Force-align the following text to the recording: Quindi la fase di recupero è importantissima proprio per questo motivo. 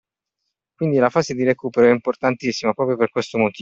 Quindi 0.73 0.97
la 0.97 1.11
fase 1.11 1.35
di 1.35 1.43
recupero 1.43 1.85
è 1.85 1.91
importantissima 1.91 2.73
proprio 2.73 2.97
per 2.97 3.09
questo 3.11 3.37
motivo. 3.37 3.59